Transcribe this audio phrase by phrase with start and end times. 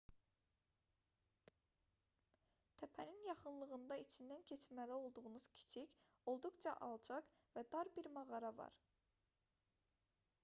[2.81, 8.81] təpənin yaxınlığında içindən keçməli olduğunuz kiçik olduqca alçaq və dar bir mağara var